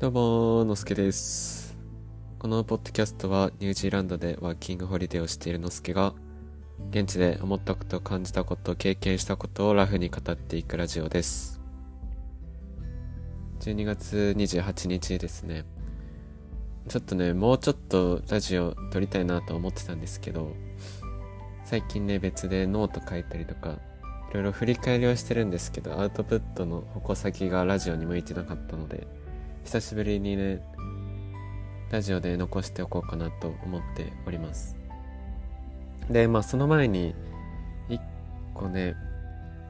[0.00, 1.76] どうも、のすけです。
[2.38, 6.14] このポッドキャストはニュージーランドでワーキングホリデーをしているのすけが、
[6.90, 11.60] 現地で思ったこと、感じたこと、経験したことをラフに語っていくラジオです。
[13.60, 15.64] 12月28日ですね。
[16.88, 20.52] ちょっとね、もうちょっとラジオ録りたいなと思ってたんですけど、
[21.64, 23.78] 最近ね、別でノート書いたりとか、
[24.30, 29.06] いろいろ振り返りをしてるんですけど、アウトプットの矛先がラジオに向いてなかったので、
[29.64, 30.62] 久しぶりにね、
[31.90, 34.76] ラジオで残しておこうかなと思っております。
[36.10, 37.14] で、まあその前に、
[37.88, 38.00] 一
[38.52, 38.96] 個ね、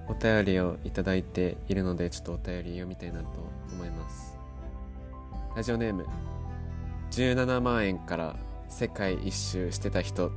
[0.09, 3.29] お便りをいただいているので、ちょっとお便り読みたいなと
[3.73, 4.37] 思います。
[5.55, 6.07] ラジオネーム、
[7.13, 8.37] 17万円から
[8.69, 10.33] 世界一周してた人、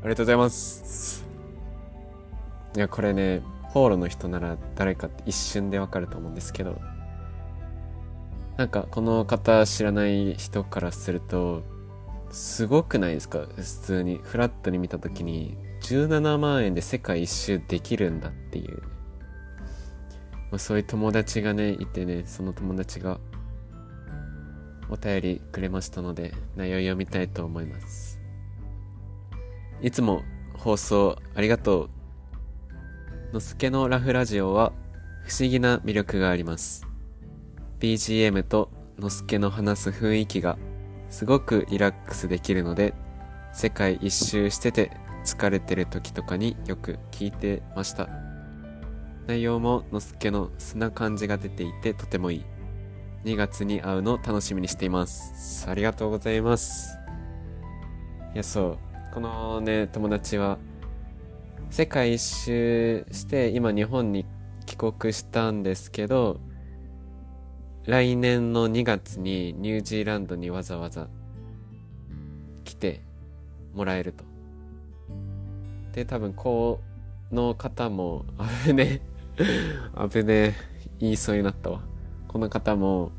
[0.00, 1.27] ありがとうございます。
[2.76, 6.80] いや、これね、フォーロの人なら誰かって一瞬でわかると思うんですけど、
[8.56, 11.62] なんかこの方知らない人からすると
[12.30, 13.46] すごくないですか？
[13.54, 14.20] 普通に。
[14.22, 18.82] フラットに見た時に17万円で世界一周できるんだっていう、
[20.50, 23.20] まあ、そういう友達がねいてねその友達が
[24.90, 28.18] お便りくれましたので内容読みたいと思います。
[29.82, 30.24] いつも
[30.56, 31.90] 放送ありがとう。
[33.32, 34.72] のすけのラフラジオは
[35.24, 36.86] 不思議な魅力があります。
[37.78, 40.56] BGM とのすけの話す雰囲気が
[41.10, 42.94] すごくリラックスできるので
[43.52, 44.92] 世界一周してて
[45.26, 48.08] 疲れてる時とかによく聞いてました。
[49.26, 52.44] 内容ものすけの素な感じが出ていてとてもいい。
[53.24, 55.68] 2月に会うのを楽しみにしています。
[55.68, 56.96] ありがとうございます。
[58.32, 58.78] いやそう。
[59.12, 60.56] このね友達は
[61.70, 64.26] 世界一周して今日本に
[64.66, 66.40] 帰国したんですけど
[67.88, 71.08] 来年の2月にニュージーランドにわざわざ
[72.64, 73.00] 来て
[73.74, 74.24] もらえると。
[75.92, 76.80] で、多分こ
[77.32, 78.26] の方も、
[78.66, 79.00] 危ね
[79.38, 79.44] え、
[80.10, 80.54] 危ねえ、
[80.98, 81.80] 言いそうになったわ。
[82.28, 83.10] この方も、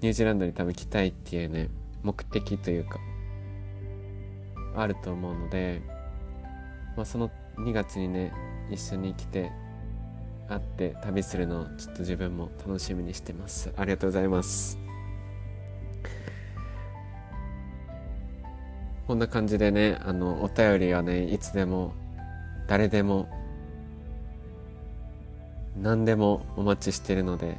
[0.00, 1.68] ニュージーランドに多分来たいっていうね、
[2.02, 2.98] 目的というか、
[4.74, 5.82] あると思うので、
[6.96, 8.32] まあその2月にね、
[8.70, 9.50] 一緒に来て、
[10.48, 13.72] 会って旅するのをちょっと自分も楽しみにしてます。
[13.76, 14.78] ありがとうございます。
[19.06, 21.92] こんな感じでねあのお便りはねいつでも
[22.68, 23.28] 誰でも
[25.76, 27.58] 何でもお待ちしてるので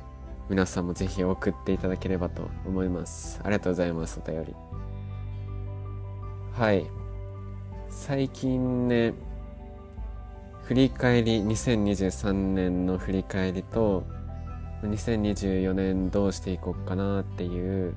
[0.49, 3.39] 皆さんもぜひ送っていただければと思います。
[3.43, 4.55] ありがとうございますお便り。
[6.53, 7.02] はい。
[7.95, 9.13] 最近ね
[10.63, 14.03] 振り返り2023年の振り返りと
[14.81, 17.95] 2024年どうしていこうかなっていう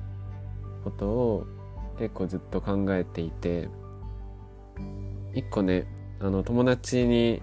[0.83, 1.47] ことを
[1.97, 3.69] 結構ずっと考えていて
[5.33, 5.87] 一個ね
[6.21, 7.41] あの友達に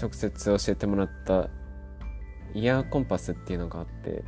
[0.00, 1.48] 直接教えてもらった
[2.54, 4.22] イヤーコンパスっていうのがあって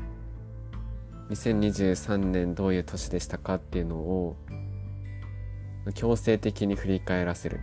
[1.31, 4.37] 2023年どういう年でしたかっていうのを
[5.95, 7.61] 強制的に振り返らせる。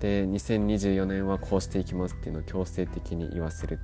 [0.00, 3.78] で2024年はこうしていきますっていうのを強制的に言わせる。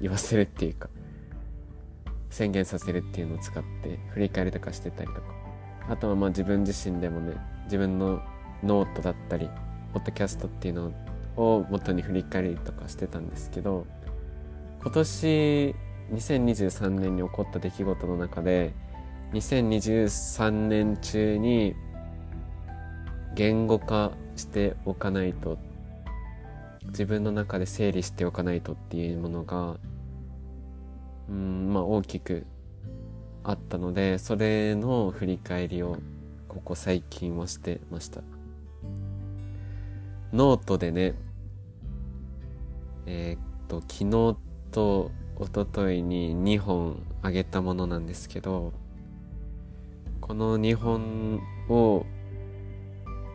[0.00, 0.88] 言わせるっていうか
[2.30, 5.42] 宣言させるっていうのを使って振り返りとかしてたりとか。
[5.88, 7.34] あとはまあ自分自身でもね
[7.64, 8.22] 自分の
[8.62, 9.48] ノートだったり
[9.92, 10.92] ポッドキャストっていうの
[11.36, 13.86] を元に振り返りとかしてたんですけど
[14.80, 15.74] 今年
[16.12, 18.74] 2023年に起こった出来事の中で
[19.32, 21.74] 2023年中に
[23.34, 25.58] 言語化しておかないと
[26.86, 29.76] 自分の中で整理しておかないとっていうものが
[31.28, 32.46] うんまあ大きく
[33.44, 35.98] あったのでそれの振り返りを
[36.48, 38.20] ここ最近はしてました。
[40.32, 41.14] ノートでね
[43.06, 44.36] えーっと昨日
[44.70, 48.72] と一昨日に2本あげたものなんですけど
[50.20, 52.06] この2本を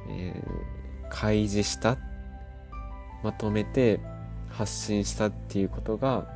[0.09, 1.97] えー、開示した
[3.23, 3.99] まとめて
[4.49, 6.27] 発信したっていうことが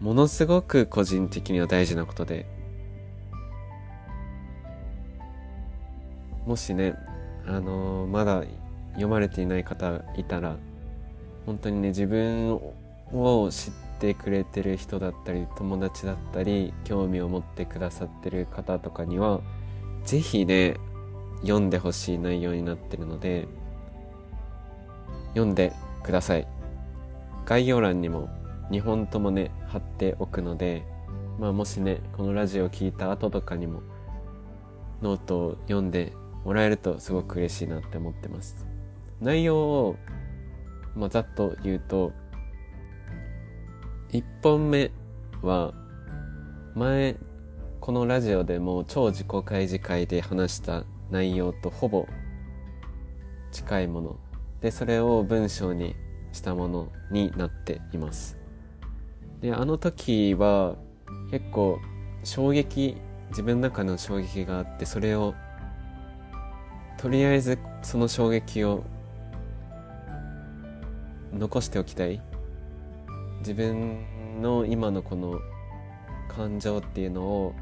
[0.00, 2.46] ものすごく個人的には大事なことで
[6.46, 6.94] もしね
[7.46, 8.44] あのーまだ
[8.92, 10.56] 読まれていない方いたら
[11.46, 12.58] 本当にね自分
[13.12, 19.40] を知ってくれてる人だったり友達だったり興味を持ってくださってる方とかには
[20.04, 20.76] ぜひね
[21.42, 23.46] 読んでほしい内容になってるので
[25.30, 26.46] 読んでください。
[27.44, 28.28] 概要欄にも
[28.70, 30.84] 2本ともね貼っておくので
[31.38, 33.82] まあもしねこのラジオを聞いた後とかにも
[35.00, 36.12] ノートを読んで
[36.44, 38.66] もらえるとすごく嬉しいなって思ってます。
[39.20, 39.96] 内容を、
[40.94, 42.12] まあ、ざっと言うと
[44.10, 44.90] 1本目
[45.42, 45.72] は
[46.74, 47.16] 前
[47.80, 52.06] このラジオでも超自己開示会で話した内容とほぼ
[53.50, 54.16] 近いもの。
[54.60, 55.94] でそれを文章に
[56.32, 58.36] したものになっています。
[59.40, 60.76] であの時は
[61.30, 61.78] 結構
[62.24, 62.96] 衝撃
[63.30, 65.34] 自分の中の衝撃があってそれを
[66.96, 68.84] とりあえずその衝撃を
[71.32, 72.20] 残しておきたい。
[73.40, 75.40] 自分の今のこの
[76.28, 77.54] 感情っていうのを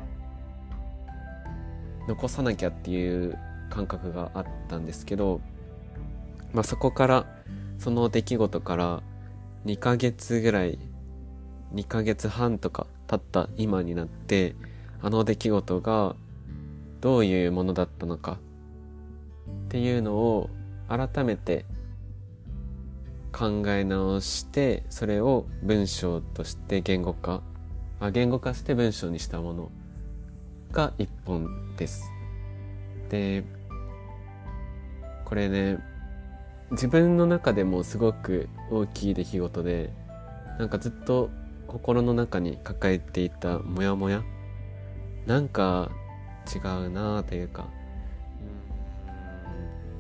[2.06, 3.38] 残さなきゃっていう
[3.70, 5.40] 感覚があったんですけど、
[6.52, 7.26] まあ、そこから
[7.78, 9.02] その出来事から
[9.66, 10.78] 2ヶ月ぐらい
[11.74, 14.54] 2ヶ月半とか経った今になって
[15.02, 16.16] あの出来事が
[17.00, 18.38] どういうものだったのか
[19.66, 20.50] っていうのを
[20.88, 21.64] 改めて
[23.32, 27.42] 考え直してそれを文章として言語化
[28.00, 29.70] あ言語化して文章にしたもの
[30.72, 32.10] が一本です。
[33.08, 33.44] で
[35.24, 35.78] これね
[36.70, 39.92] 自分の中でもすごく大きい出来事で
[40.58, 41.30] なんかずっと
[41.68, 44.22] 心の中に抱えていたモヤモヤ？
[45.26, 45.90] なんか
[46.54, 47.66] 違うなあというか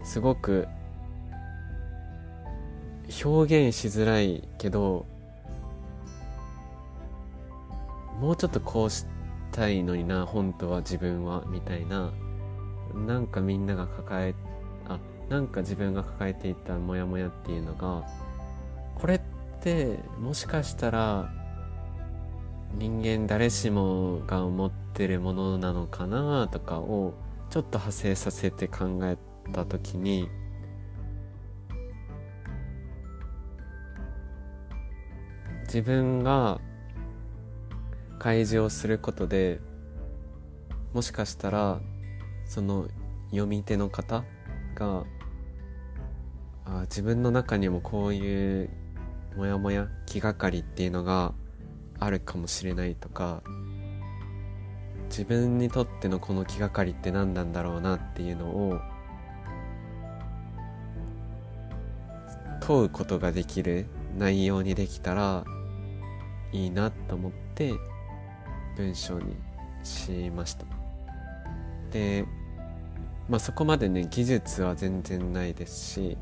[0.04, 0.68] すごく
[3.24, 5.06] 表現しづらいけど
[8.20, 9.04] もうちょっとこうし
[9.56, 12.12] たいのにな本当は自分はみたいな。
[12.94, 14.34] なんかみんなが抱え
[14.88, 14.98] あ
[15.28, 18.06] なんか自分が抱えていたモヤモヤっていうのが
[18.94, 19.20] これっ
[19.60, 21.30] てもしかしたら
[22.74, 27.14] 人間誰しもが思ってるものなのかなとかを
[27.50, 29.16] ちょっと派生させて考え
[29.52, 30.28] た時に
[35.66, 36.60] 自分が
[38.18, 39.60] 開示をすることで
[40.92, 41.80] もしかしたら
[42.46, 42.88] その
[43.30, 44.24] 読み手の方
[44.74, 45.04] が
[46.64, 48.70] あ自分の中にもこういう
[49.36, 51.34] モヤモヤ気がかりっていうのが
[51.98, 53.42] あるかもしれないとか
[55.08, 58.80] 自分にとってのこの気がかりって何なんだろうなっていうのを
[62.60, 63.86] 問うことができる
[64.18, 65.44] 内容にできたら
[66.52, 67.74] いいなと思って
[68.76, 69.36] 文章に
[69.82, 70.66] しました。
[71.90, 72.24] で
[73.28, 76.18] まあそこまでね技術は全然ないですし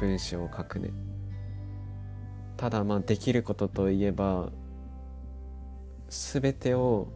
[0.00, 0.90] 文章を書くね。
[2.56, 4.50] ただまあできることといえば
[6.08, 7.08] 全てを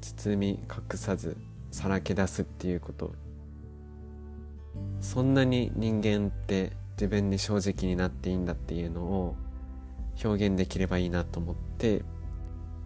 [0.00, 1.36] 包み隠さず
[1.70, 3.12] さらけ出すっていうこと。
[5.00, 9.36] そんなに人間って自分に正直になっていいんだっていうのを
[10.22, 12.04] 表現できればいいなと思って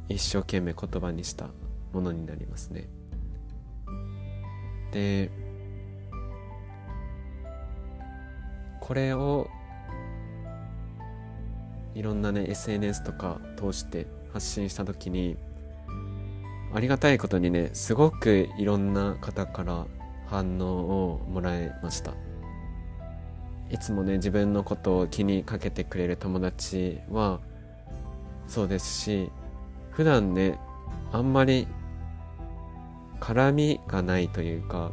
[0.08, 1.49] 一生懸命言葉にした
[1.93, 2.88] ものになりますね。
[4.93, 5.31] で
[8.81, 9.49] これを
[11.94, 15.37] いろんなね SNS とか通して発信した時に
[16.73, 19.87] ありがたいことにねすごくいろんな方から
[20.26, 22.14] 反応をもらいました。
[23.71, 27.40] いつもね自分のことを気にかけてくれる友達は
[28.47, 29.30] そうですし
[29.99, 30.61] 普段ね
[31.11, 31.67] あんまり
[33.19, 34.93] 絡みがないというか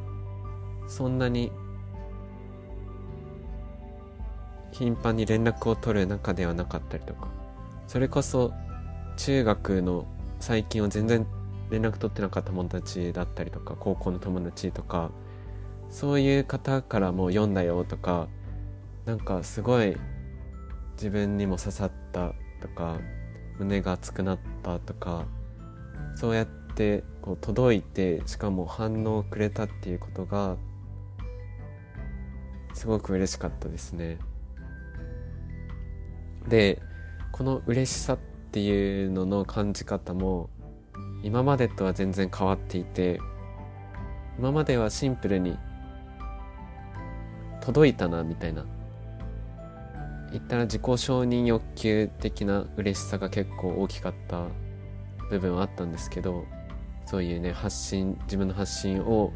[0.88, 1.52] そんなに
[4.72, 7.28] 頻繁に連絡を取る中ではなかったりとか
[7.86, 8.52] それこそ
[9.16, 10.08] 中学の
[10.40, 11.28] 最近は全然
[11.70, 15.12] 連絡取ってなかった友達だったりとか高校の友達とか
[15.92, 18.28] そういう方からも読んだよとか
[19.06, 19.96] なんかすごい
[20.94, 22.98] 自分にも刺さったとか
[23.60, 25.26] 胸が熱くなったとか
[26.16, 30.58] そうやってこう届いてしかも反応をくれたっていうことが
[32.74, 34.20] すごく嬉しかったですね。
[36.48, 36.82] で
[37.32, 38.18] この嬉しさっ
[38.52, 40.50] ていうのの感じ方も
[41.24, 43.20] 今までとは全然変わっていて
[44.38, 45.58] 今まではシンプルに
[47.62, 48.66] 届いたなみたいな
[50.32, 54.48] 言ったら自己承認欲求的な嬉しさが結構大きかった
[55.30, 56.46] 部分はあったんですけど
[57.06, 59.32] そういうね発信自分の発信を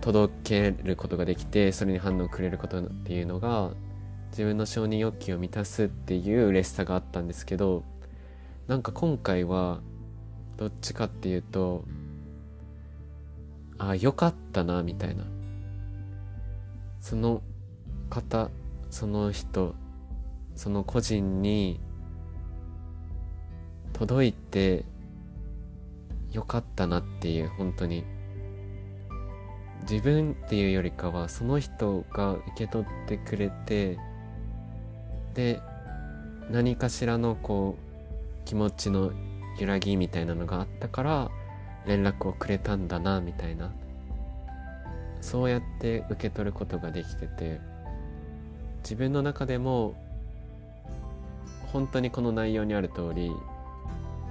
[0.00, 3.72] 届けることができてそれに反応をくれることっていうのが
[4.30, 7.84] 自分の承認欲求を満たすっていう嬉しさがあったんですけど
[8.66, 9.80] なんか今回は
[10.56, 11.84] どっちかっていうと
[13.78, 15.24] あよかったなみたいな。
[17.06, 17.40] その
[18.10, 18.50] 方
[18.90, 19.74] その人
[20.54, 21.80] その個人に
[23.92, 24.84] 届いて
[26.32, 28.04] よかったなっていう本当に。
[29.88, 33.96] 自分っていうよりかはその人が受け取ってくれて
[35.34, 35.60] で
[36.50, 39.12] 何かしらのこう気持ちの
[39.60, 41.30] 揺らぎみたいなのがあったから
[41.86, 43.72] 連絡をくれたんだなみたいな。
[45.20, 47.60] そうやって受け取ることができてて
[48.86, 49.96] 自分の中でも
[51.72, 53.32] 本当にこの内容にある通り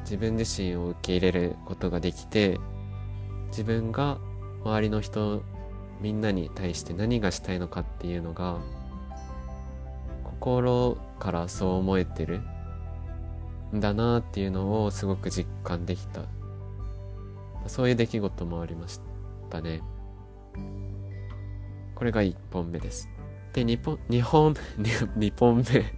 [0.04, 2.58] 自分自身を受け入れることができて
[3.48, 4.18] 自分が
[4.64, 5.44] 周りの人
[6.00, 8.62] みんなに対して何がしたいのかっていうのが
[10.24, 12.40] 心からそう思えてる
[13.76, 16.22] んだなっていうのをすごく実感できた。
[17.68, 19.02] そういう出来事もありまし
[19.50, 19.82] たね。
[21.94, 23.15] これが1本目です。
[23.56, 25.94] で2本2本 2, 本目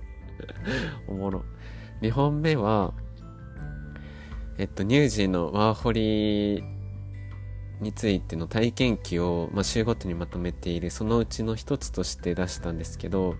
[1.07, 1.43] おもろ。
[2.01, 2.93] 2本目は
[4.57, 6.63] えっと乳児のワーホリ
[7.81, 13.35] についての体験記を、まあ、週ごとにまとめているそのうちの一つとして出したんですけど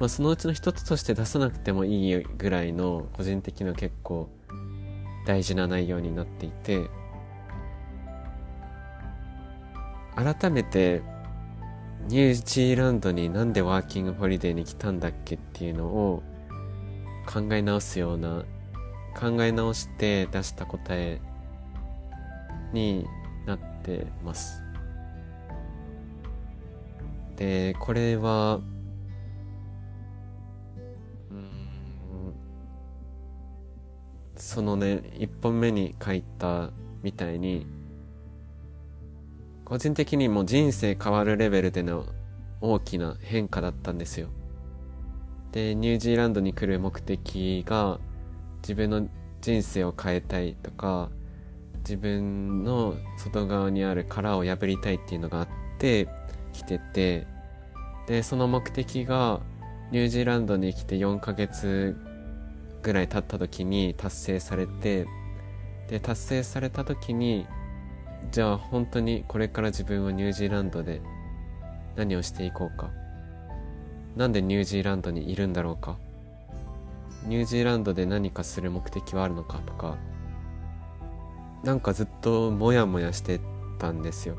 [0.00, 4.30] まあ、そのうちの一つとして出さなくてもいいぐらいの個人的な結構
[5.26, 6.88] 大事な内容になっていて
[10.16, 11.02] 改めて
[12.08, 16.22] ニュージーランドになんでワーキングホリデーに来たんだっけっていうのを
[17.26, 18.44] 考え直すような
[19.18, 21.20] 考え直して出した答え
[22.72, 23.06] に
[23.46, 24.62] なってます。
[27.36, 28.60] でこれは
[34.36, 36.70] そのね1本目に書いた
[37.02, 37.66] みたいに
[39.70, 42.04] 個人的にも人生変わるレベルでの
[42.60, 44.26] 大きな変化だったんですよ。
[45.52, 48.00] でニュージーランドに来る目的が
[48.62, 49.06] 自分の
[49.40, 51.08] 人生を変えたいとか
[51.84, 55.48] 自分の外側にある殻を破りたいっていうのがあっ
[55.78, 56.08] て
[56.52, 57.28] 来てて
[58.08, 59.40] でその目的が
[59.92, 61.96] ニュージーランドに来て4ヶ月
[62.82, 65.06] ぐらい経った時に達成されて
[65.86, 67.46] で達成された時に
[68.30, 71.00] じゃあ本当にこれから自分はニュージーランドで
[71.96, 72.90] 何をしていこうか。
[74.16, 75.96] なんでニュージーランドにいるんだろうか。
[77.26, 79.96] ニュージーランドで何かする目的はあるのかとか。
[81.64, 83.40] なんかずっとモヤモヤして
[83.78, 84.36] たんですよ。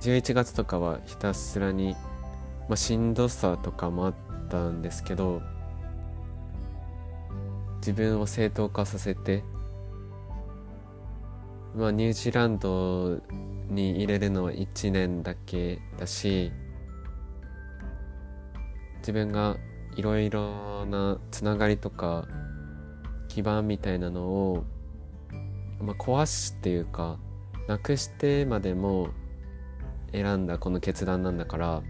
[0.00, 1.94] 11月とかはひたすらに、
[2.68, 4.14] まあ、しんどさとかもあっ
[4.48, 5.42] たんですけど
[7.80, 9.44] 自分を正当化させて
[11.74, 13.20] まあニュージーランド
[13.68, 16.52] に入れるのは1年だけだし
[18.98, 19.56] 自分が
[19.96, 22.26] いろいろなつながりとか
[23.28, 24.64] 基盤みたいなのを、
[25.80, 27.18] まあ、壊すっていうか
[27.68, 29.10] なくしてまでも
[30.12, 31.82] 選んだこの決断なんだから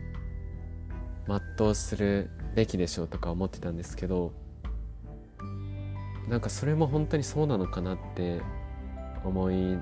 [1.56, 4.32] 全うするべきでしょうとか思ってたんですけど
[6.28, 8.40] なんかそれも本当にそうなのかなって
[9.24, 9.78] 思い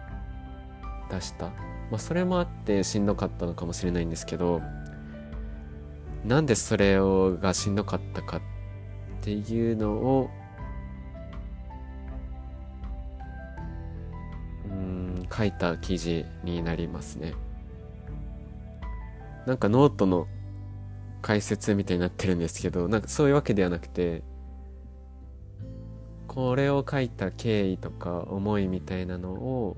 [1.10, 1.46] 出した。
[1.90, 4.60] まあそれもあってしんどかったのかもしれないんですけど
[6.24, 8.40] なんでそれをがしんどかったかっ
[9.22, 10.30] ていうのを
[14.66, 17.34] うん書いた記事になりますね。
[19.46, 20.26] なんかノートの
[21.22, 24.22] 解説みたいになってるんですけどなんかそういうわけではなくて
[26.38, 29.76] これを書いた経緯とか思いみたいなのを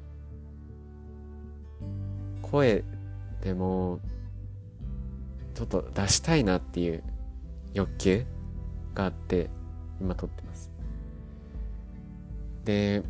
[2.42, 2.84] 声
[3.40, 3.98] でも
[5.54, 7.02] ちょっと出したいなっていう
[7.72, 8.26] 欲求
[8.92, 9.48] があって
[10.02, 10.70] 今撮ってます。
[12.66, 13.04] で、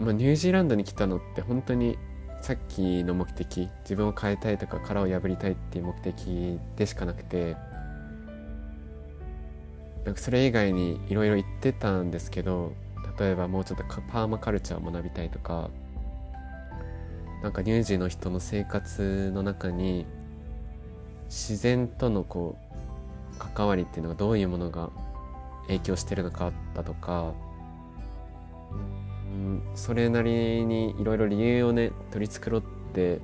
[0.00, 1.98] まあ、ニュージーランドに来たのって本当に
[2.40, 7.58] さっきの目的自分を変えたいとか殻を破りたいっていう目的でしかなくて
[10.04, 12.72] なんかそれ以外にいろいろ言ってたんですけど
[13.18, 15.70] 例えばもうちょっとパーマカルチャーを学びたいとか
[17.42, 20.06] なんか乳児の人の生活の中に
[21.26, 22.56] 自然とのこ
[23.34, 24.90] う関わりっていうのがどういうものが
[25.66, 27.32] 影響してるのかだとか、
[28.70, 33.20] うん、それなりにいろいろ理由をね取り繕って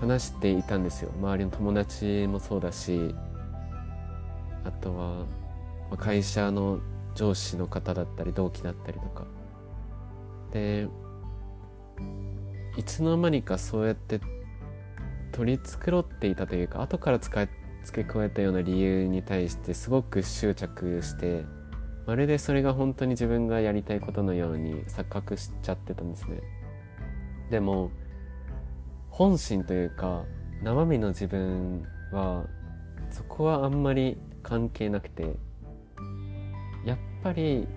[0.00, 1.10] 話していたんですよ。
[1.20, 3.14] 周りの友達もそうだし
[4.64, 5.26] あとは
[5.96, 6.80] 会社の
[7.14, 9.26] 上司の方だったり同期だったりとか。
[10.52, 10.88] で
[12.76, 14.20] いつの間にかそうやって
[15.32, 17.48] 取り繕っていたというか後から使い
[17.82, 21.44] 付け加えたような理由に対してすごく執着して
[22.06, 26.40] まるでそれが本当に自分がやりたいことのように錯覚しちゃってたんですね。
[27.50, 27.90] でも
[29.10, 30.24] 本心というか
[30.62, 32.46] 生身の自分は
[33.10, 34.16] そこはあんまり
[34.48, 35.34] 関係なくて
[36.86, 37.68] やっぱり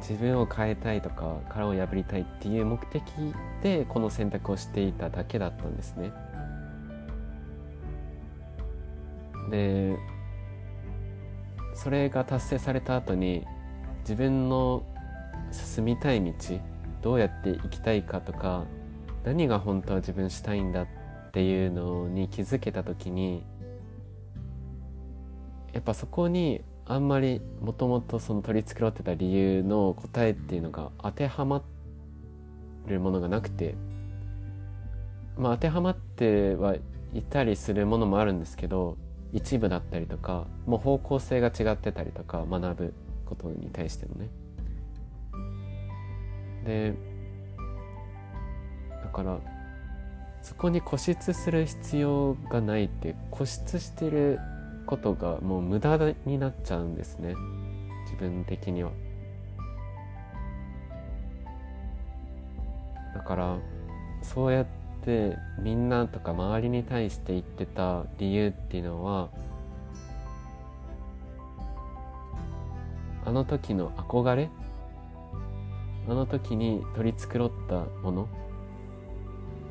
[0.00, 3.02] 自分を変えたいとか殻を破りたいっていう目的
[3.62, 6.10] でこの選択をしていただけだったんですね。
[9.50, 9.98] で
[11.74, 13.44] それが達成された後に
[14.00, 14.84] 自分の
[15.50, 16.32] 進みたい道
[17.02, 18.64] どうやって生きたいかとか
[19.22, 20.86] 何が本当は自分したいんだっ
[21.32, 23.44] ていうのに気づけた時に
[25.74, 31.62] やっぱそこにあんまりもともとその取り繕ってた理由の答えっていうのが当てはま
[32.86, 33.74] るものがなくて
[35.36, 36.76] まあ当てはまっては
[37.12, 38.96] いたりするものもあるんですけど
[39.32, 42.94] 一部だったりとかもう方向性が違ってたりとか学ぶ
[43.26, 44.28] ことに対してのね。
[46.64, 46.94] で
[49.02, 49.38] だから
[50.40, 54.38] そこに固執する必要がないって固執してる
[54.86, 57.34] ことがもう無駄になっちゃうんですね。
[58.04, 58.90] 自分的には。
[63.14, 63.56] だから
[64.22, 64.66] そうやっ
[65.04, 69.28] てみんなとか周りに対して言ってた理由っていうのは
[73.24, 74.50] あの時の憧れ
[76.08, 78.28] あの時に取り繕ったもの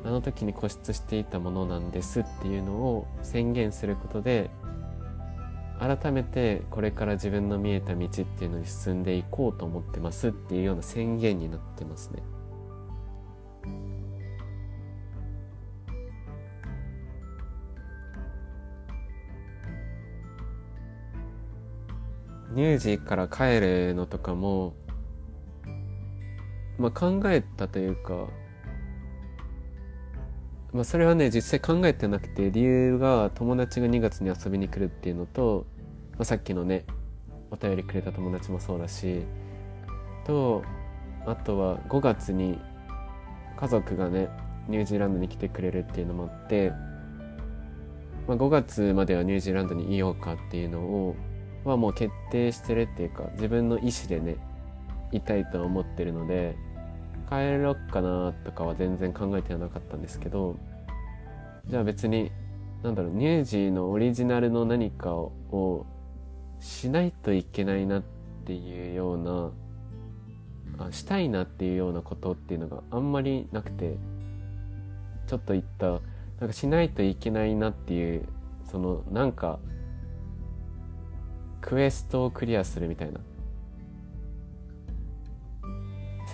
[0.04, 4.50] あの時に固執していたものなんですっていうのを宣言することで
[5.78, 12.22] 改めてこれから自分の見えた道っていうのに進んでいこうと思ってますっていうような宣言になってますね。
[22.54, 24.74] 乳児から帰るのとかも、
[26.78, 28.28] まあ、考えたというか、
[30.74, 35.66] まあ、それはね実際考えてなくて理由が友達が2月に遊びに来るっていうのと、
[36.12, 36.84] まあ、さっきのね
[37.52, 39.22] お便りくれた友達もそうだし
[40.26, 40.64] と
[41.26, 42.58] あとは5月に
[43.56, 44.28] 家族がね
[44.66, 46.70] ニュージーランドに来てくれるっていうのもあって、
[48.26, 51.14] まあ、5月まではニュージーランドにいようかっていうのを
[51.62, 54.36] はもう決定してるっていうか自分の意思でね
[55.12, 56.56] いたいとは思ってるので
[57.34, 60.56] 帰ろっかなとかは全然考えてはなかったんですけど
[61.66, 62.30] じゃあ別に
[62.82, 65.86] なんだろう乳児のオリジナルの何かを
[66.60, 68.02] しないといけないなっ
[68.44, 69.50] ていうような
[70.86, 73.96] あしたいなっていうようなことっていうのがあんまりなくて
[75.26, 76.00] ちょっと言ったなん
[76.48, 78.28] かしないといけないなっていう
[78.70, 79.58] そのなんか
[81.60, 83.20] クエストをクリアするみたいな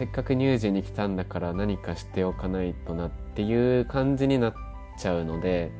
[0.00, 4.54] せっかく乳児に来たんだから何かしておかないとなっていう感じになっ
[4.98, 5.70] ちゃうので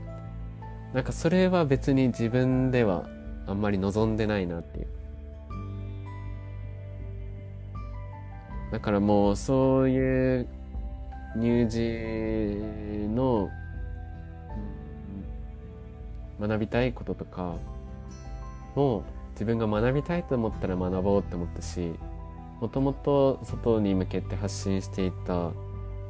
[0.92, 3.08] なんかそれは別に自分では
[3.46, 4.86] あんまり望んでないなっていう。
[8.72, 10.48] だからもうそういう
[11.40, 12.58] 乳児
[13.08, 13.48] の
[16.38, 17.56] 学びたいこととか
[18.74, 21.94] も自分が学びたいと思ったら学ぼうって思ったし
[22.60, 25.50] もともと外に向けて発信していた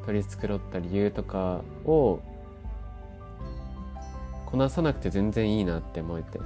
[0.05, 2.21] 取り繕った理由とかを
[4.47, 6.41] こなさなくて全然いいなって思えて。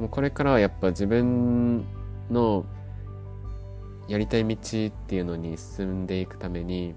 [0.00, 1.84] もうこれからはやっぱ自分
[2.30, 2.64] の
[4.08, 6.94] やりたい道っていうのに進んでいくために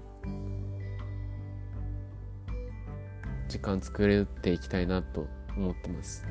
[3.46, 6.26] 時間作っていきたいなと思ってます。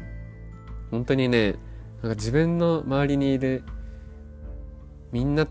[0.89, 1.57] 本当にね
[2.01, 3.63] なんか自分の周りにいる
[5.13, 5.47] みんな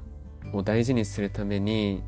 [0.53, 2.03] を大事にするために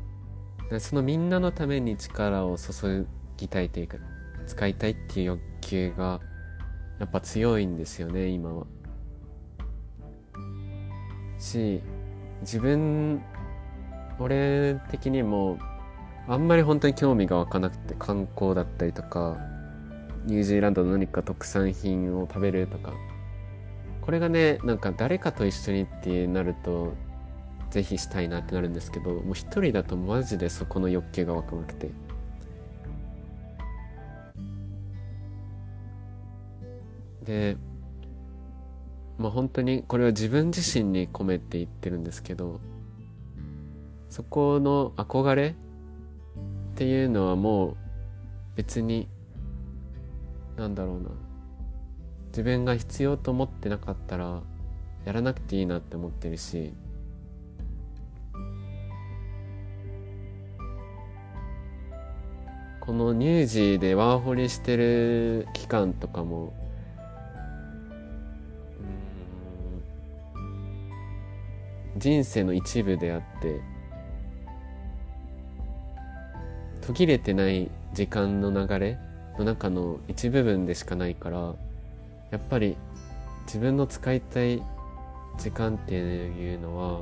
[0.79, 3.97] そのみんなのために力を注ぎたいというか
[4.45, 6.19] 使いたいっていう欲求が
[6.99, 8.65] やっぱ強いんですよね今は。
[11.39, 11.81] し
[12.41, 13.21] 自分
[14.19, 15.57] 俺的にも
[16.27, 19.37] あんまり本当に興味が湧かなくて観光だったりとか
[20.25, 22.93] ニュージーランドの何か特産品を食べるとか
[24.01, 26.93] これがねなんか誰かと一緒にってなると
[27.69, 31.89] 是非したいなってなるんですけどもう一人だとマジでそこの欲求が湧かなくて。
[37.23, 37.57] で
[39.17, 42.59] まあ本当にこれは自分自身に込めて言ってるんですけど
[44.09, 47.77] そこの憧れっていうのはもう
[48.55, 49.07] 別に
[50.55, 51.09] なんだろうな。
[52.35, 54.41] 自分が必要と思ってなかったら
[55.05, 56.73] やらなくていいなって思ってるし
[62.85, 66.53] この乳児でワーホリしてる期間とかも
[71.97, 73.59] 人生の一部であって
[76.81, 78.99] 途切れてない時間の流れ
[79.39, 81.55] の中の一部分でしかないから
[82.29, 82.77] やっぱり
[83.47, 84.61] 自分の使いたい
[85.39, 87.01] 時間っていうのは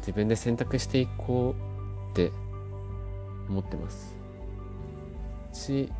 [0.00, 2.30] 自分で選択していこうって
[3.48, 4.15] 思ってます。
[5.56, 5.92] し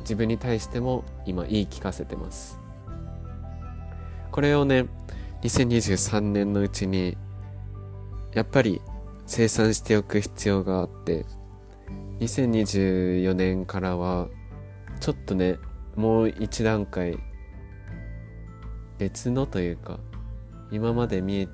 [0.00, 2.58] 自分に対しても今言い聞かせてます。
[4.30, 4.86] これをね
[5.42, 7.16] 2023年のうちに
[8.34, 8.80] やっぱり
[9.26, 11.26] 生産しておく必要があって
[12.20, 14.28] 2024年からは
[15.00, 15.58] ちょっとね
[15.96, 17.18] もう一段階
[18.98, 19.98] 別のというか
[20.70, 21.48] 今まで見え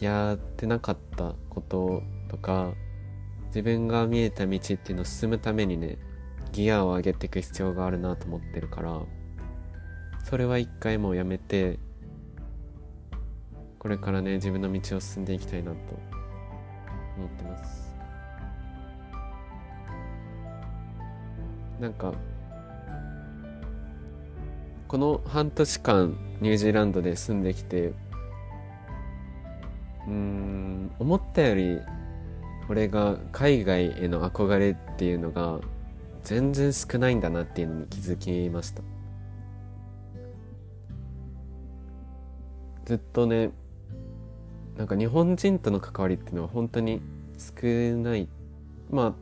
[0.00, 2.72] やってなかったこととか
[3.46, 5.98] 自分が見えた道っていうのを進むためにね
[6.52, 9.00] ギアを上げていく必要があるなと思ってるから
[10.24, 11.78] それは一回もうやめて
[13.78, 15.76] これからね自分の道を進んでいきたいなと
[17.16, 17.88] 思ってます。
[21.80, 22.12] なんか
[24.88, 27.92] この半年間ニュージーランドで住んできて
[30.08, 31.78] うん思ったより
[32.68, 35.60] 俺が海外への憧れっていうのが
[36.28, 38.82] 全然少ないんだなっていうのに気づきました。
[42.84, 43.50] ずっとね
[44.76, 47.00] なんか日本人との関わりっていうのは本当に
[47.38, 48.28] 少ない。
[48.90, 49.14] まあ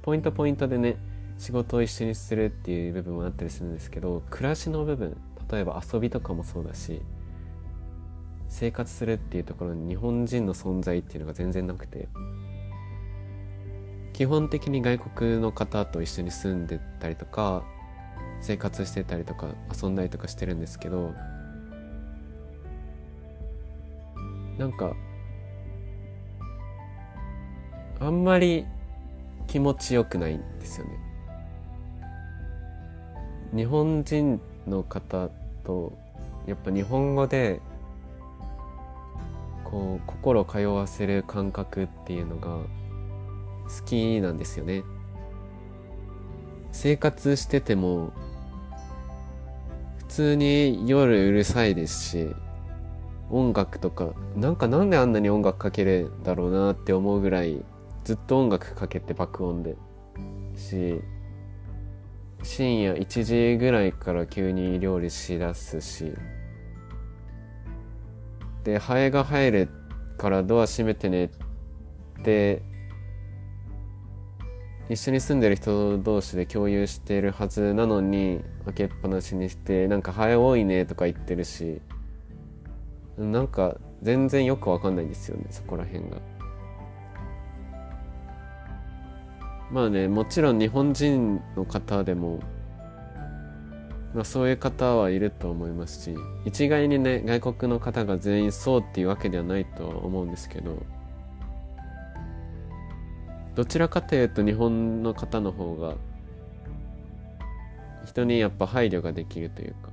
[0.00, 0.96] ポイントポイントでね
[1.36, 5.14] 仕事を一緒にするっていう部分もあったりするんですけど暮らしの部分
[5.52, 7.02] 例えば遊びとかもそうだし
[8.48, 12.08] 生活するっていうところに日本人の存在っていうのが全然なくて。
[14.16, 17.64] 基本的に外国の方と一緒に住んでたりとか
[18.40, 21.12] 生活してたりとか遊んだりとかしてるんですけど
[24.56, 24.94] なんか
[28.00, 28.64] あんまり
[29.48, 30.92] 気持ちよくないんですよね。
[33.54, 35.28] 日本人の方
[35.62, 35.92] と
[36.46, 37.60] やっぱ日本語で
[39.62, 42.60] こう心通わせる感覚っていうのが
[43.68, 44.82] 好きなんですよね。
[46.72, 48.12] 生活してても
[49.98, 52.28] 普通に夜うるさいですし
[53.30, 57.64] 音楽とかなんかなんであんなに音楽かけるだろうなって思うぐらい
[58.04, 59.76] ずっと音楽かけて爆音で。
[60.56, 61.00] し
[62.42, 66.12] 深夜1時ぐらいから急に料理しだすし。
[68.64, 69.68] でハエが入る
[70.18, 71.30] からドア閉めてねっ
[72.22, 72.62] て
[74.88, 81.80] 一緒に住んでる人同士で共有してるはずなのに開けっぱなしにしてなんかハエ多いねとか言ってるし
[83.18, 86.18] なんか全然よくわかんないんですよねそこら辺が。
[89.72, 92.38] まあねもちろん日本人の方でも、
[94.14, 100.84] まあ、そういう方はいると思いますし一概にね外国の方が全員そうっていうわけではないとは思うんですけど
[103.56, 105.94] どちらかというと日本の方の方が
[108.04, 109.90] 人にやっぱ配慮ができるというか。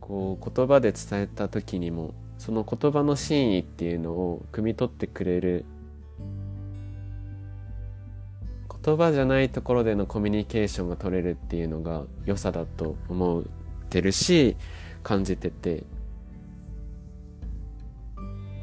[0.00, 5.64] こう言葉で伝えた時にもその言葉の真意っていうのを汲み取ってくれる。
[8.82, 13.44] 言葉じゃないところでのコミュニケーションが取れるっていうのが良さだと思っ
[13.90, 14.56] てるし
[15.02, 15.82] 感じてて。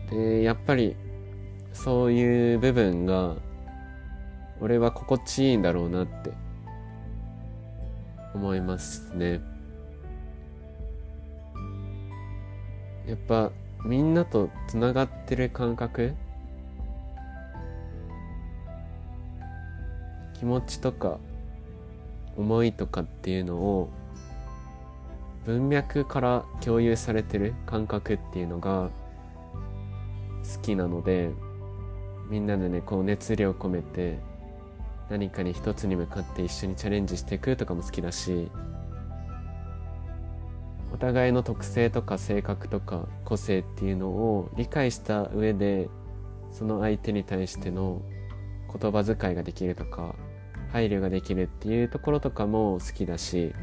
[0.10, 0.96] でやっぱり
[1.74, 3.36] そういう部分が
[4.62, 6.32] 俺は心地いいんだろうなって
[8.34, 9.42] 思いますね。
[13.08, 13.52] やっぱ
[13.86, 16.16] みんなとつながってる感覚
[20.34, 21.20] 気持ちとか
[22.36, 23.90] 思いとかっていうのを
[25.46, 28.90] 文脈から共有されてる感覚っていうのが
[30.54, 31.32] 好きなので
[32.30, 34.20] みんなでねこう熱量込めて
[35.10, 38.50] 何かに一つに向かって一緒にチャレンジしていくとかも好きだし
[40.94, 45.90] お互いの特性とか性格とか個性っていうのを理解した上で
[46.52, 48.02] その相手に対しての
[48.80, 50.16] 言葉遣いができるとか
[50.72, 53.54] 配慮ができるっていうところとかも好きだし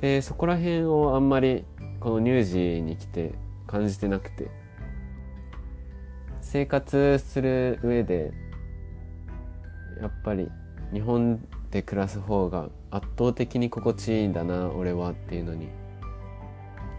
[0.00, 1.64] でそこら辺をあんまり
[2.00, 3.34] この乳児に来て
[3.66, 4.68] 感じてなくて。
[6.50, 8.32] 生活する上で
[10.00, 10.50] やっぱり
[10.94, 15.68] 日本で暮らす方が圧倒的に心地いいんだな俺はっていうのに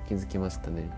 [0.08, 0.92] 気づきましたね。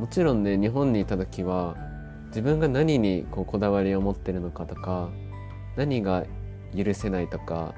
[0.00, 1.76] もちろんね日本にいた時は
[2.26, 5.10] 自分が何にこうこだわりを持ってるのかとか
[5.76, 6.26] 何が
[6.76, 7.72] 許せないとか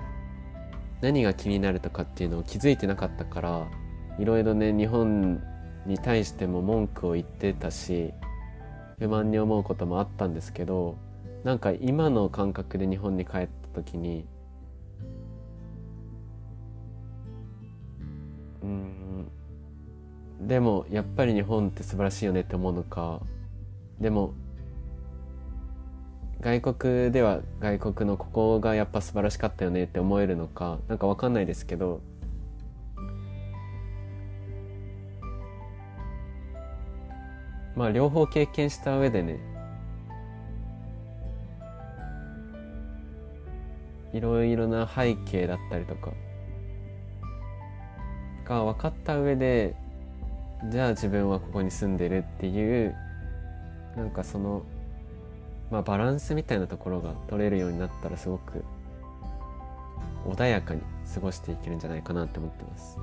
[1.01, 3.69] 何が気になるとかっていうのを気づいてなかったから
[4.19, 5.41] いろいろね日本
[5.87, 8.13] に対しても文句を言ってたし
[8.99, 10.99] 不満に思うこともあったんですけど
[11.45, 14.27] なんか今の感覚で日本に帰った時に
[18.63, 19.29] うん
[20.41, 23.21] でもやっぱり日本って素晴らしいよねって思うのか
[24.01, 24.35] でも
[26.41, 32.01] 外国では外国のここがやっぱ素晴らしかったよねって思えるのかなんかわかんないですけど
[37.75, 39.41] まあ両方経験した上でね
[44.13, 46.13] いろいろな背景だったりとか
[48.45, 49.75] が分かった上で
[50.71, 52.97] じゃあ自分はここに住んでるっていう
[53.97, 54.63] なんかその
[55.71, 58.65] まあバランスみたいなところが取れるようになったらすごく
[60.27, 60.81] 穏やかに
[61.15, 62.99] 過ごしていけるんじゃないかなって思ってます。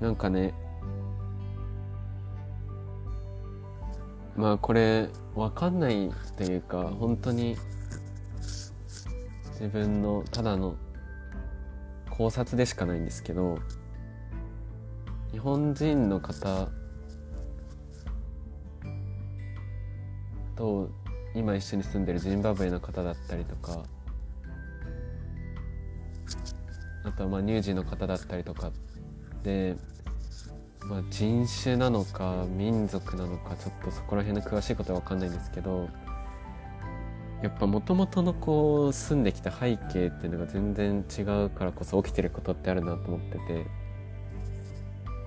[0.00, 0.52] なんかね
[4.34, 7.56] まあこれわかんないというか本当に
[8.40, 10.74] 自分のただの
[12.16, 13.58] 考察でしかないんですけど
[15.32, 16.68] 日本人の方
[20.54, 20.90] と
[21.34, 23.82] 今一緒に住んでるジンバブエの方だったりとか
[27.04, 28.70] あとはまあ乳児の方だったりとか
[29.42, 29.76] で
[30.86, 35.88] まあ、人種なのか民族なのかちょっとそこら辺の詳しいことは分かんないんですけど
[37.42, 43.82] やっぱもともとのこう住んできた背景っていうのが全然違うからこそ起きてることってあるなと思ってて。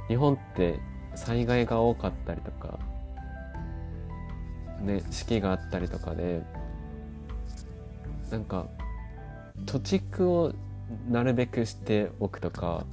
[0.08, 0.80] 日本って
[1.16, 2.80] 災害が多かったりとか
[4.82, 6.42] ね四季があったりとかで
[8.30, 8.68] なんか
[9.66, 10.54] 土地区を
[11.10, 12.86] なるべくしておくとか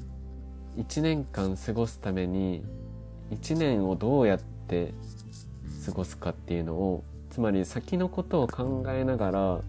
[0.78, 2.64] 1年間過ごすために
[3.30, 4.94] 1年をどうやって
[5.84, 9.60] 過ごすかっていうのをつまり先のことを考えながら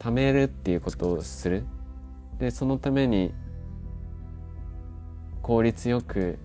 [0.00, 1.64] 貯めるっていうことをする。
[2.40, 3.32] でそのために
[5.40, 6.36] 効率よく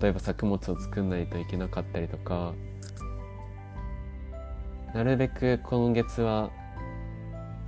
[0.00, 2.52] 例えば作物を作んないといけなかったりとか
[4.92, 6.50] なるべく今月は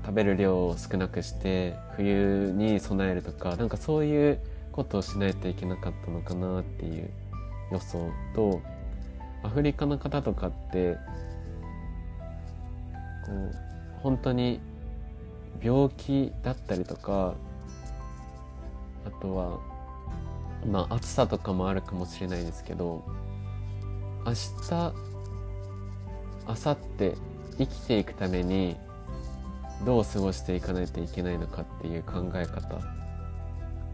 [0.05, 4.41] 食べる量を少なくして冬に備えるとかなんかそういう
[4.73, 7.11] ことをしないといけなかったのかなっていう
[7.71, 8.61] 予想と
[9.43, 10.97] アフリカの方とかって
[13.27, 13.55] こう
[14.03, 14.61] 本当に
[15.63, 17.35] 病気だったりとか
[19.07, 19.61] あとは
[20.71, 23.05] まあ暑さとかもあるかもしれないですけど
[24.27, 24.95] 明日
[26.47, 27.15] 明後日
[27.59, 28.77] 生きていくために
[29.85, 32.81] どう過ごしていかないといけないのかっていう考え方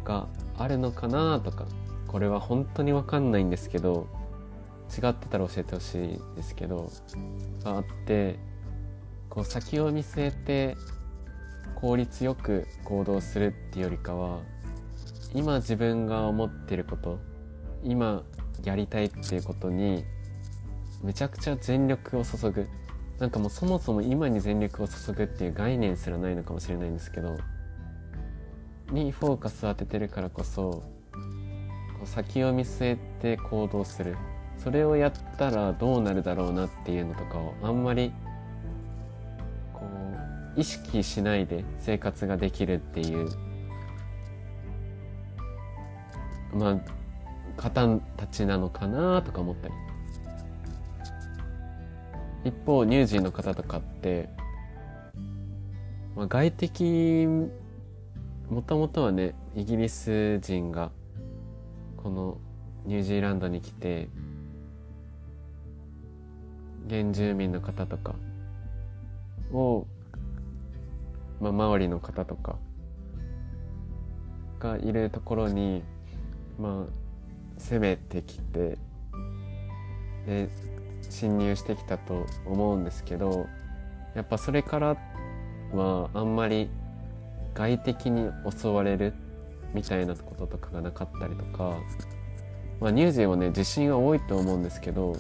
[0.05, 0.27] が
[0.57, 1.67] あるのかなとか
[2.07, 4.07] これは本当に分かんないんですけど
[4.95, 6.91] 違ってたら教えてほしいですけど
[7.65, 8.39] があって
[9.29, 10.77] こう先を見据えて
[11.75, 14.41] 効率よく行動するっていうよりかは
[15.35, 17.19] 今自分が思ってること
[17.83, 18.23] 今
[18.63, 20.05] やりたいっていうことに
[21.03, 22.67] めちゃくちゃ全力を注ぐ。
[23.19, 27.37] なんかもうそもそも今に全力を注ぐっていう概念すらないのかもしれないんですけど
[28.91, 30.85] にフォーカスを当ててるからこそこ
[32.03, 34.17] う先を見据えて行動する。
[34.59, 38.13] それをやったらどうなるだろうなっていうのとかをあんまり
[39.73, 39.87] こ
[40.57, 43.29] う意識しないで生活ができるっていう。
[46.53, 46.79] まあ
[47.57, 47.87] 方
[48.17, 49.75] たちなのかなとか思ったり。
[52.45, 54.29] 一方乳児の方とかって
[56.17, 57.27] まあ、外敵
[58.49, 60.91] もともとはねイギリス人が
[61.97, 62.39] この
[62.87, 64.09] ニュージーランドに来て
[66.89, 68.15] 原住民の方とか。
[69.53, 69.87] を、
[71.41, 72.57] まあ、マオリの方とか。
[74.65, 75.83] がいるところに
[76.59, 78.79] まあ攻めてきて
[80.27, 80.49] で
[81.11, 83.47] 侵入してきたと思うんですけど
[84.15, 84.97] やっぱそれから
[85.73, 86.71] はあんまり
[87.53, 89.13] 外敵に襲われる
[89.75, 91.77] みたいなこととかがなかったりとか、
[92.81, 95.17] まあ、乳児はね地震は多いと思うんですけど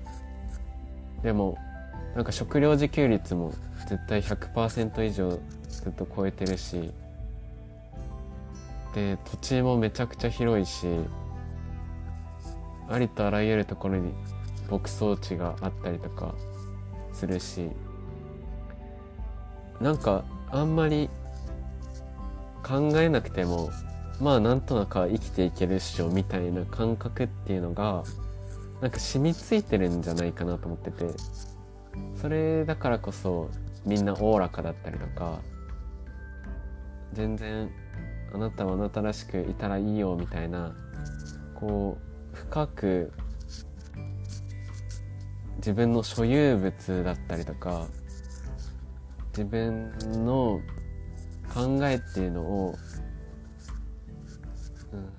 [1.24, 1.58] でも
[2.14, 3.52] なんか食料自給率も
[3.88, 6.92] 絶対100%以上ずっと超えてるし
[8.94, 10.86] で土地もめちゃくちゃ広いし
[12.88, 14.12] ありとあらゆるところに
[14.70, 16.34] 牧草地があったりとか
[17.12, 17.70] するし
[19.80, 21.08] なんかあんまり
[22.62, 23.70] 考えなくても
[24.20, 28.04] まあなんとなく生きていけるっしょみたいな感覚っていうのが
[28.84, 31.06] なんか染みついてるんじゃないかなと思ってて
[32.20, 33.48] それだからこそ
[33.86, 35.40] みんなおおらかだったりとか
[37.14, 37.70] 全然
[38.34, 40.74] あなたはあなたらしくいたらいいよみたいな
[41.54, 41.96] こ
[42.34, 43.10] う深く
[45.56, 47.86] 自分の所有物だったりとか
[49.28, 49.92] 自分
[50.26, 50.60] の
[51.54, 52.74] 考えっていうのを
[54.92, 55.10] うん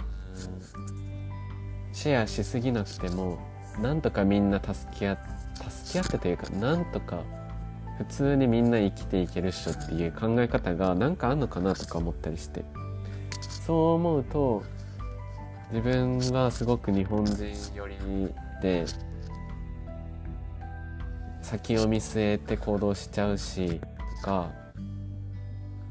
[1.94, 5.18] シェアしすぎなくてもなんとかみんな助け合
[5.70, 7.24] 助け合ってというかなんとか
[7.98, 12.64] 普通にみんな生きていけるっしょっていう考え方がなんかあんのかなとか思ったりして。
[13.66, 14.64] そう思うと
[15.72, 17.96] 自分はすごく日本人寄り
[18.62, 18.86] で
[21.42, 23.82] 先を見据えて行動しちゃうし
[24.22, 24.52] とか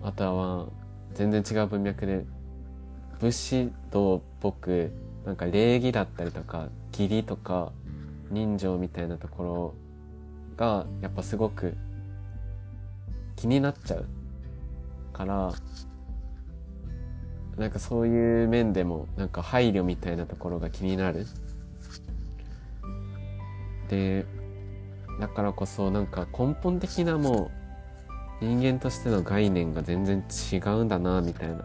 [0.04, 0.66] あとは
[1.14, 2.24] 全然違う文脈で
[3.18, 4.92] 武士道っぽく
[5.26, 7.72] なんか礼儀だったりとか義理とか
[8.30, 9.74] 人情みたいなところ
[10.56, 11.76] がやっぱすごく
[13.34, 14.06] 気になっちゃう
[15.12, 15.52] から
[17.56, 21.26] なんかそういう面でもなんか配慮みたいなところが気になる。
[23.88, 24.24] で
[25.20, 27.50] だからこそなんか根本的なも
[28.40, 31.64] う人間としての概念が全然違うんだなみたいな。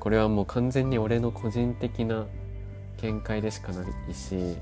[0.00, 2.26] これはもう完全に俺の個人的な
[3.02, 4.56] 見解でしかないし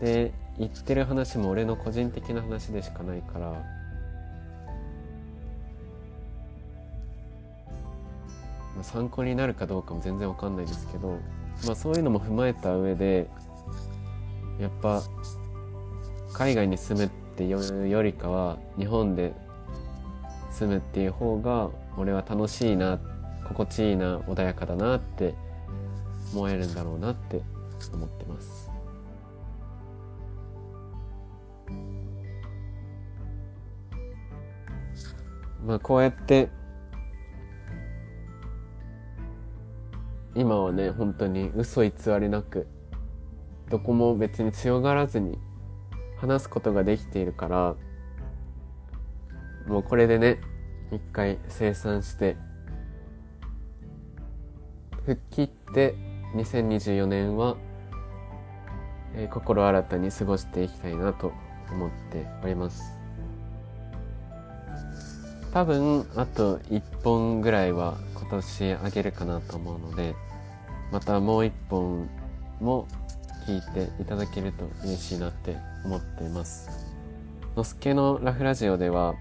[0.00, 3.22] で言ってる話も俺の個人的な話でしかない。
[3.22, 3.60] から、ま
[8.80, 11.18] あ、参考になるかどうかも全然わかんないですけど、
[11.66, 13.28] まあ、そういうのも踏まえた上で
[14.60, 15.02] やっぱ
[16.32, 17.54] 海外に住むってい。
[17.54, 19.32] うよりかは日本で
[20.50, 21.06] 住むってい。
[21.06, 22.76] う方が俺は楽しい。
[22.76, 22.98] な
[23.46, 23.92] 心地い。
[23.92, 25.34] いな穏やかだなって
[26.34, 27.40] 思えるんだろうなって
[27.94, 28.70] 思ってます。
[35.64, 36.48] まあこうやって
[40.34, 42.66] 今はね本当に嘘偽りなく
[43.68, 45.38] どこも別に強がらずに
[46.16, 47.76] 話すことができているから
[49.66, 50.40] もうこれでね
[50.90, 52.36] 一回生産して
[55.04, 55.94] 吹っ切って
[56.34, 57.56] 2024年は
[59.18, 61.32] えー、心新たに過ごしていきたいなと
[61.70, 62.94] 思っております。
[65.52, 70.14] 多分あと1本ぐらいは今年あげるかなと思うので
[70.92, 72.08] またもう1本
[72.60, 72.86] も
[73.46, 76.70] 聞いていただけると嬉しいなって思っています。
[77.56, 79.14] のすけのラフラジオでは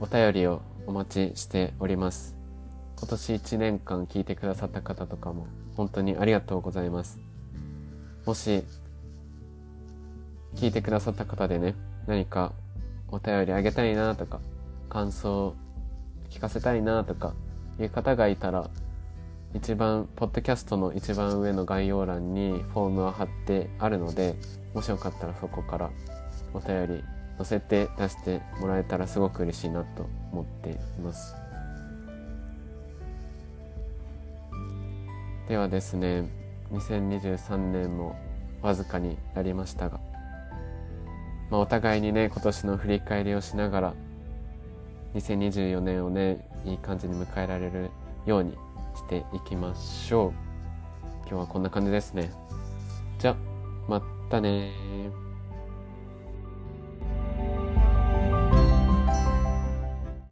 [0.00, 2.34] お便りをお待ちしております。
[2.98, 7.31] 今年1年間聞いてくださった方とかも本当にありがとうございます。
[8.24, 8.64] もし、
[10.54, 11.74] 聞いてくださった方でね、
[12.06, 12.52] 何か
[13.08, 14.40] お便りあげたいなとか、
[14.88, 15.54] 感想
[16.30, 17.34] 聞かせたいなとか
[17.80, 18.70] いう方がいたら、
[19.54, 24.34] 一番、ポッドキャストの一番上の概要欄にフォームは貼ってあるので、
[24.72, 25.90] もしよかったらそこから
[26.54, 27.04] お便り
[27.36, 31.34] 載せて出してもらえたらすごく嬉しいなと思っています。
[35.48, 36.41] ではですね、
[36.72, 38.16] 2023年も
[38.62, 40.00] わずかになりましたが、
[41.50, 43.94] まあ、お互いにね今年の振り返りをしながら
[45.14, 47.90] 2024年をねいい感じに迎えられる
[48.24, 48.52] ように
[48.94, 50.32] していきましょう。
[51.28, 52.30] 今日はこんな感じですね。
[53.18, 53.36] じゃ
[53.88, 54.70] またね